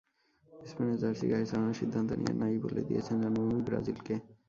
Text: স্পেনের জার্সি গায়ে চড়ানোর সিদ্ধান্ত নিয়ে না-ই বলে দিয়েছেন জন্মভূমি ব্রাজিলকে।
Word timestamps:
স্পেনের 0.53 0.97
জার্সি 1.01 1.25
গায়ে 1.31 1.49
চড়ানোর 1.49 1.79
সিদ্ধান্ত 1.81 2.09
নিয়ে 2.19 2.33
না-ই 2.41 2.57
বলে 2.65 2.81
দিয়েছেন 2.87 3.15
জন্মভূমি 3.21 3.61
ব্রাজিলকে। 3.67 4.13